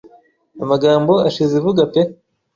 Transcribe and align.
Amagambo 0.63 1.13
ashize 1.27 1.53
ivuga 1.59 1.81
pe 1.91 2.01